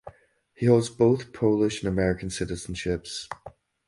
He 0.55 0.65
holds 0.65 0.89
both 0.89 1.31
Polish 1.31 1.83
and 1.83 1.87
American 1.87 2.29
citizenships. 2.29 3.27